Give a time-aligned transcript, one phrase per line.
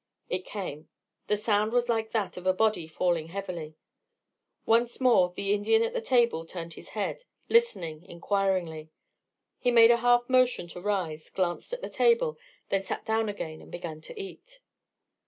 [0.29, 0.89] It came.
[1.27, 3.75] The sound was like that of a body falling heavily.
[4.65, 8.89] Once more the Indian at the table turned his head, listening inquiringly.
[9.59, 13.61] He made a half motion to rise, glanced at the table, then sat down again
[13.61, 14.61] and began to eat.